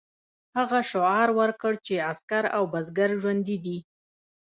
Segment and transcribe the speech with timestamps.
[0.57, 3.77] هغه شعار ورکړ چې عسکر او بزګر ژوندي دي.